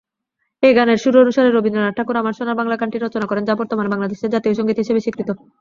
এই 0.63 0.73
গানের 0.73 0.97
সুর 0.97 1.15
অনুসারে 1.17 1.49
রবীন্দ্রনাথ 1.49 1.93
ঠাকুর 1.97 2.15
"আমার 2.17 2.35
সোনার 2.37 2.59
বাংলা" 2.59 2.75
গানটি 2.77 2.97
রচনা 2.99 3.25
করেন, 3.27 3.43
যা 3.45 3.53
বর্তমানে 3.59 3.91
বাংলাদেশের 3.93 4.33
জাতীয় 4.33 4.53
সঙ্গীত 4.57 4.77
হিসেবে 4.81 5.03
স্বীকৃত। 5.03 5.29